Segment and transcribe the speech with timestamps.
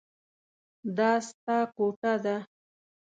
[0.97, 2.37] دا ستا کوټه ده.